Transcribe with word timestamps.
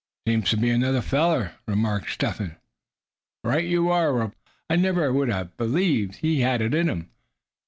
"Seems 0.27 0.49
to 0.49 0.57
be 0.57 0.71
another 0.71 1.01
feller," 1.01 1.51
remarked 1.67 2.09
Step 2.09 2.37
Hen. 2.37 2.55
"Right 3.43 3.63
you 3.65 3.89
are," 3.91 4.11
replied 4.11 4.25
Giraffe. 4.29 4.35
"I 4.71 4.75
never 4.77 5.13
would 5.13 5.29
have 5.29 5.55
believed 5.57 6.15
he 6.15 6.39
had 6.39 6.59
it 6.59 6.73
in 6.73 6.89
him. 6.89 7.11